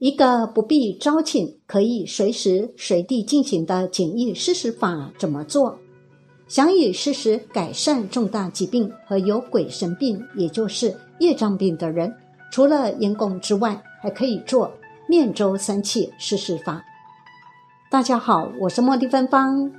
[0.00, 5.78] 一个不必招请、可以随时随地进行的简易施食法怎么做？
[6.48, 12.10] 想以施食改善重大疾病和有鬼神病，也就是业障病的人，
[12.50, 14.72] 除了烟供之外，还可以做
[15.06, 16.82] 面周三气施食法。
[17.90, 19.70] 大家好，我是茉莉芬芳。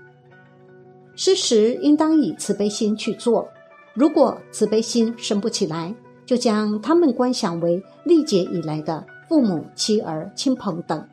[1.15, 3.47] 施食应当以慈悲心去做，
[3.95, 5.91] 如果慈悲心生不起来，
[6.27, 9.03] 就将他们观想为历劫以来的。
[9.31, 11.07] 父母、妻儿、亲朋等，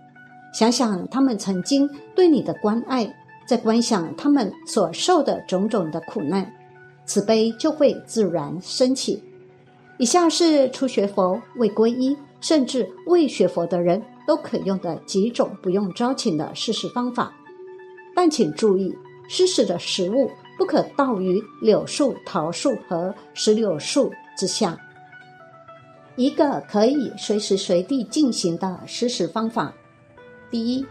[0.53, 3.15] 想想他们曾经对你的关爱，
[3.47, 6.53] 再观想他们所受的种种的苦难，
[7.05, 9.23] 慈悲就会自然升起。
[9.99, 17.33] 以下是初学佛、未皈依，甚至未学佛的人都可用的几种不用招请的施食方法，
[18.17, 18.93] 但请注意，
[19.29, 24.77] 施食的食物不可倒于柳树、桃树和石榴树之下。
[26.19, 29.73] 一个可以随时随地进行的施食方法：
[30.51, 30.85] 第一，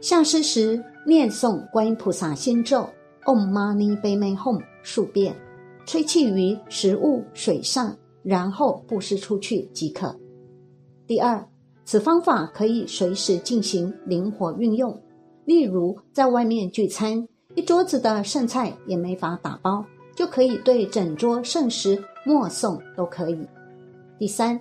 [0.00, 2.80] 下施时念诵观音菩萨心咒
[3.24, 5.32] “Om Mani Padme Hum” 数遍，
[5.86, 10.12] 吹气于食物、水上，然后布施出去即可。
[11.06, 11.46] 第二，
[11.84, 15.00] 此方法可以随时进行，灵活运用。
[15.44, 19.84] 例如，在外面聚餐，一桌子的剩菜也没法打包，
[20.16, 23.38] 就可以对整桌剩食默诵，都可以。
[24.18, 24.60] 第三，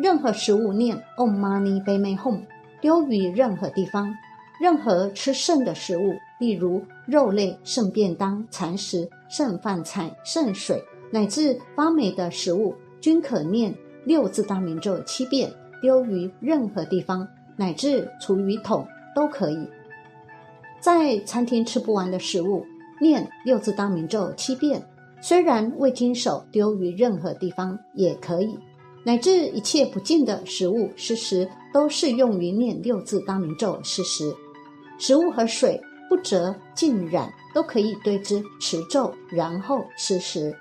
[0.00, 2.40] 任何食物念 Om Mani Padme Hum，
[2.80, 4.12] 丢于任何地方，
[4.60, 10.82] 任何吃剩的食物，例如肉类、剩便当、残食、剩饭菜、剩水，
[11.12, 13.72] 乃至发霉的食物，均可念
[14.04, 19.68] 六字大明咒七遍，丢于任何地方，乃至厨余桶都可以。
[20.80, 22.66] 在餐厅吃不完的食物，
[23.00, 24.82] 念六字大明咒七遍，
[25.20, 28.58] 虽然未经手，丢于任何地方也可以。
[29.06, 34.34] 乃至一切不净的食物施食，都适用于念六字大明咒施食。
[34.98, 40.52] 食物和水不折浸染，都可以对之持咒，然后施食。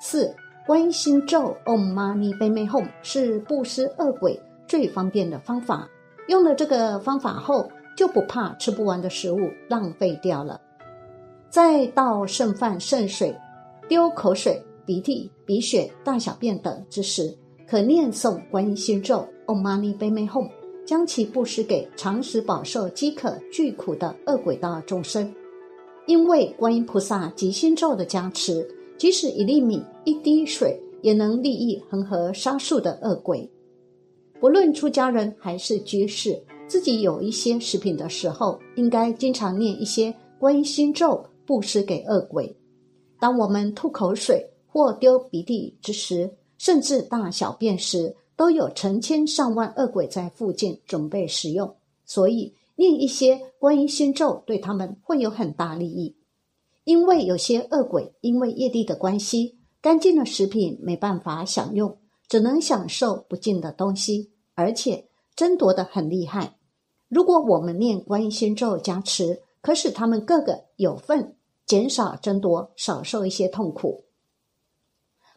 [0.00, 0.34] 四
[0.66, 5.88] 观心咒 Om Mani Padme Hum 是布施恶鬼最方便的方法。
[6.26, 9.38] 用了这个方法后，就不怕吃不完的食物
[9.68, 10.60] 浪费掉了。
[11.48, 13.32] 再倒剩饭剩水，
[13.88, 17.32] 丢口水、鼻涕、鼻血、大小便等之时。
[17.72, 20.50] 可念诵观音心咒 Om Mani Padme Hum，
[20.84, 25.34] 将其布施给常时饱受饥渴、巨苦的恶鬼道众生。
[26.06, 28.68] 因为观音菩萨及心咒的加持，
[28.98, 33.50] 即使一粒米、一滴水，也能利益恒河沙数的恶鬼。
[34.38, 42.54] 不论出家人还是居士，自己有一些食品的时候，应该经常念一些观音心咒，布施给恶鬼。
[43.18, 46.30] 当我们吐口水或丢鼻涕之时，
[46.62, 51.74] 甚至大小便时，都有成千上万恶鬼在附近准备食用，
[52.04, 56.14] 所以念一些观音心咒对他们会有很大利益。
[56.84, 66.54] 因为有些恶鬼因为业力的关系，干净的食品没办法享用，只能享受不净的东西，而且争夺的很厉害。
[67.08, 71.34] 如果我们念观音心咒加持，可使他们个个有份，
[71.66, 74.04] 减少争夺，少受一些痛苦。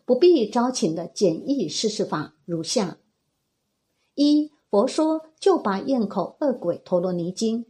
[0.05, 2.99] 不必招请的简易施食法如下：
[4.13, 7.65] 一佛说就拔咽口恶鬼陀罗尼经，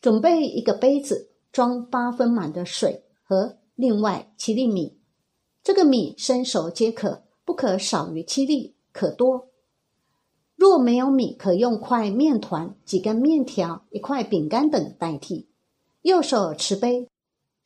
[0.00, 4.98] 准备一个杯子装八分满的水和另外七粒米，
[5.62, 9.48] 这个米伸手皆可，不可少于七粒，可多。
[10.56, 15.48] 若没有米，可用块面团、几根面条、一块饼干等代替。
[16.02, 17.08] 右手持杯，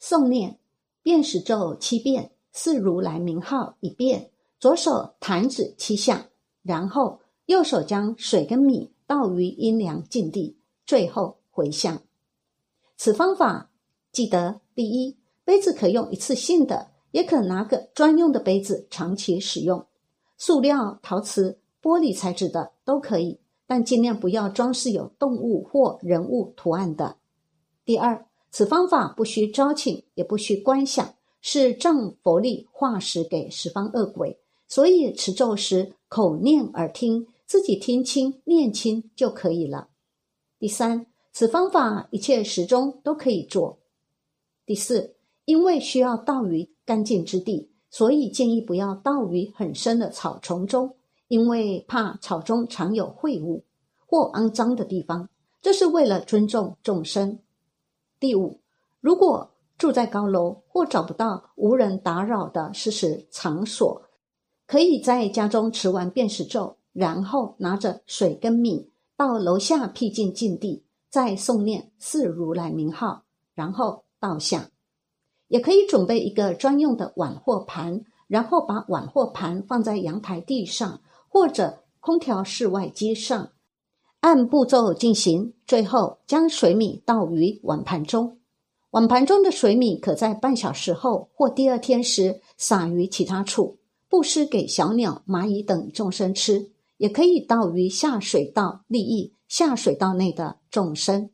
[0.00, 0.58] 诵念
[1.02, 2.32] 遍使咒七遍。
[2.60, 6.26] 四如来名号一遍，左手弹指七下，
[6.64, 12.02] 然后右手将水跟米倒于阴凉净地，最后回向。
[12.96, 13.70] 此方法
[14.10, 19.86] 记得：第一，杯子可用一次性的，也可拿个专用的杯子长期使用。
[20.36, 23.38] 塑料、陶瓷、玻璃材质的都可以，
[23.68, 27.18] 但尽量不要装饰有动物或人物图案的。
[27.84, 31.14] 第二，此方法不需招请，也不需观想。
[31.50, 39.88] 是仗佛力化食给十方恶鬼，所以持咒时口念耳听，自己听清念清就可以了。
[40.58, 43.78] 第三，此方法一切时中都可以做。
[44.66, 45.14] 第四，
[45.46, 50.96] 因为需要倒于干净之地，所以建议不要倒于很深的草丛中，
[51.28, 53.64] 因为怕草中常有秽物
[54.04, 55.30] 或肮脏的地方。
[55.62, 57.38] 这是为了尊重众生。
[58.20, 58.60] 第五，
[59.00, 59.50] 如果。
[59.78, 64.00] 住在高楼或找不到无人打扰的施食场所，
[64.64, 73.24] 可以在家中持完便食咒，然后拿着水跟米到楼下僻静境地，再诵念四如来名号，
[73.56, 74.70] 然后倒下。
[75.48, 83.50] 也可以准备一个专用的碗或盘，然后把碗或盘放在阳台地上或者空调室外机上，
[84.20, 85.54] 按步骤进行。
[85.66, 88.37] 最后将水米倒于碗盘中。
[88.90, 101.28] 碗盘中的水米可在半小时后或第二天时撒于其他处，布施给小鸟、蚂蚁等众生吃；也可以倒于下水道，利益下水道内的众生。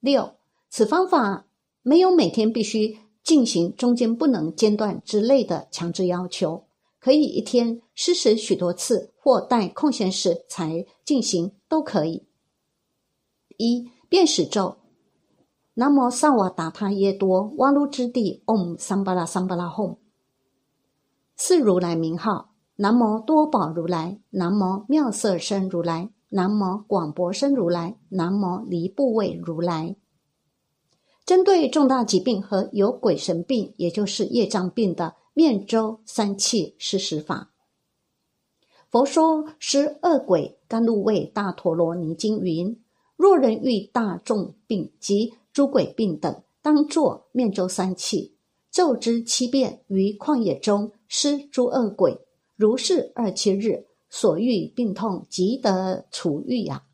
[0.00, 0.34] 六，
[0.68, 1.46] 此方法
[1.82, 6.64] 没有每天必须进行、中间不能间断之类的强制要求，
[6.98, 12.26] 可以一天施食许多次，或待空闲时才进行，都可以。
[13.56, 14.76] 一便使咒。
[15.74, 19.96] 南无萨瓦达他耶多瓦卢之地嗡桑巴拉桑巴拉吽。
[21.36, 29.96] 四如来名号：南无多宝如来，南无妙色身如来，南无广博身如来，南无离部位如来。
[31.24, 37.50] 针对重大疾病和有鬼神病，也就是业障病的面周三气施食法。
[38.88, 42.82] 佛说施恶鬼甘露味大陀罗尼经云：
[43.16, 48.36] 若人遇大众病及诸鬼病等，当作面周三气，
[48.70, 52.18] 咒之七遍，于旷野中施诸恶鬼。
[52.56, 56.84] 如是二七日，所遇病痛即得除愈呀。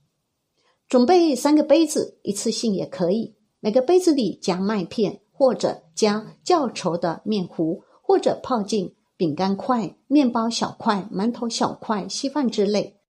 [0.88, 3.34] 准备三个杯子，一次性也可以。
[3.58, 13.00] 每个杯子里加麦片，或者加较稠的面糊，或者泡进饼干块、面包小块、馒头小块、稀饭之类。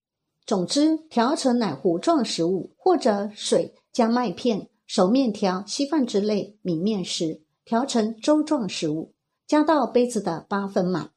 [0.45, 4.69] 总之，调成奶糊状食物，或者水加麦片。
[4.87, 9.13] 熟面条、稀饭之类米面食，调成粥状食物，
[9.45, 11.11] 加到杯子的八分满。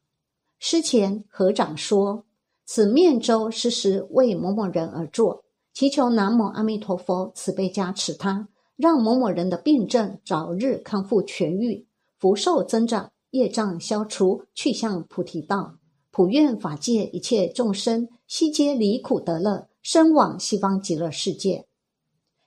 [0.58, 2.26] 诗前合掌说
[2.66, 11.86] ：“此面粥是时为某某人而做，祈求南无阿弥陀佛慈悲加持他，让某某人的病症早日康复痊愈，
[12.18, 15.76] 福寿增长，业障消除，去向菩提道。
[16.10, 21.66] 普愿法界一切众生悉皆离苦得乐，生往西方极乐世界。”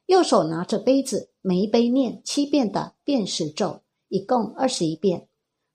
[0.08, 5.28] 右手拿着杯子，每一杯念七遍的辨识咒，一共二十一遍，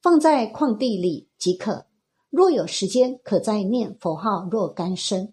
[0.03, 1.87] 放在矿地里即可。
[2.31, 5.33] 若有时间，可再念佛号若干声。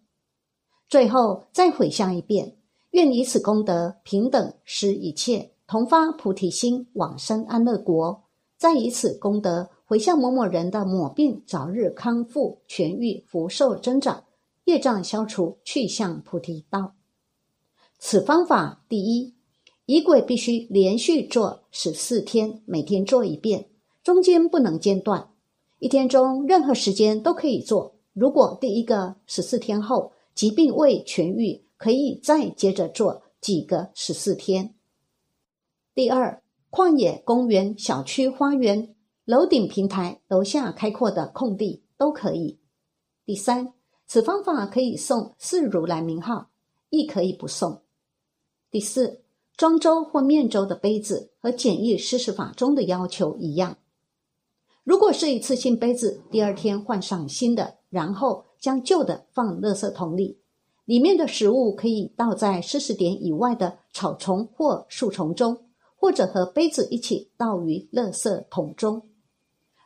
[0.87, 2.55] 最后再回向一遍，
[2.91, 8.23] 愿以此功德平等施一切同发菩提心，往生安乐国。
[8.57, 14.23] 再以此功德回向某某人的某病早日康复痊愈，福寿增长，
[14.63, 16.94] 业障消除，去向菩提道。
[17.97, 19.33] 此方法，第一，
[19.85, 23.67] 仪轨必须连续做十四天，每天做一遍，
[24.03, 25.29] 中间不能间断。
[25.79, 27.95] 一天中任何时间都可以做。
[28.13, 34.73] 如果第一个十四天后疾病未痊愈，可以再接着做几个十四天。
[35.93, 36.41] 第二，
[36.71, 38.95] 旷野、公园、小区、花园、
[39.25, 42.59] 楼顶、平台、楼下开阔的空地都可以。
[43.25, 43.73] 第三，
[44.05, 46.49] 此方法可以送四如来名号，
[46.89, 47.81] 亦可以不送。
[48.75, 49.21] 第四，
[49.55, 53.77] 装粥或面粥的杯子和简易施食法中的要求一样。
[54.83, 60.39] 如果是一次性杯子，第二天换上新的，然后将旧的放垃圾桶里，
[60.83, 65.57] 里面的食物可以倒在施食点以外的草丛或树丛中，
[65.95, 69.03] 或者和杯子一起倒于垃圾桶中。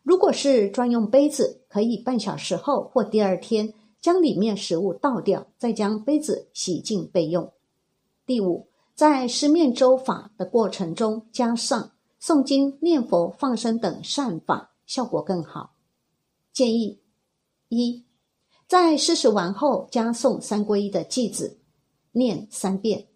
[0.01, 7.53] 如果是专用杯子，可以半小时后或第二天将里面食物倒掉，再将杯子洗净备用。
[8.25, 8.68] 第五。
[8.99, 11.91] 在施面周法的过程中，加上
[12.21, 15.73] 诵经、念佛、放生等善法，效果更好。
[16.51, 16.99] 建议
[17.69, 18.03] 一，
[18.67, 21.61] 在施食完后，加诵三皈依的偈子，
[22.11, 23.07] 念三遍：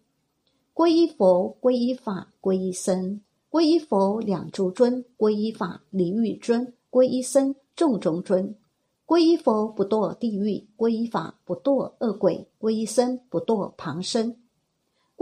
[0.72, 3.20] 皈依佛、皈依法、皈依僧。
[3.50, 8.56] 皈依佛两足尊，皈依法离欲尊，皈依僧众中尊。
[9.04, 14.34] 皈依佛不堕地狱，皈依法不堕恶鬼，皈依僧不堕旁生。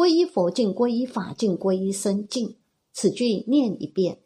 [0.03, 2.57] 皈依佛境，皈依法境，皈依僧境。
[2.93, 4.19] 此句念一遍，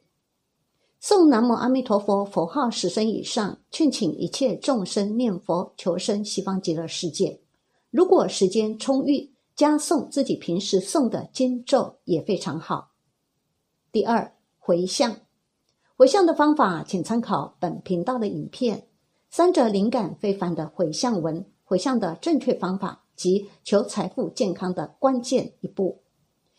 [1.02, 7.42] 诵南无阿弥陀佛佛号十声以上，劝请一切众生念佛求生西方极乐世界。
[7.90, 12.92] 如果时间充裕，加诵自己平时诵的经咒也非常好。
[13.92, 15.14] 第二，回向，
[15.98, 18.88] 回向的方法，请参考本频道的影片，
[19.28, 23.02] 三者灵感非凡的回向文，回向的正确方法。
[23.16, 26.02] 及求财富健康的关键一步。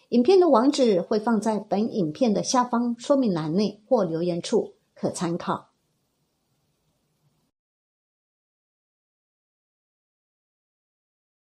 [0.10, 5.70] 影片的网址会放在本影片的下方说明栏内或留言处，可参考。